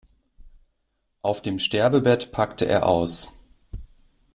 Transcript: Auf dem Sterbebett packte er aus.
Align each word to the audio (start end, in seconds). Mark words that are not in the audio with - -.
Auf 1.21 1.43
dem 1.43 1.59
Sterbebett 1.59 2.31
packte 2.31 2.65
er 2.65 2.87
aus. 2.87 3.27